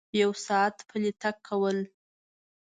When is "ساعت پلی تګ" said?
0.45-1.35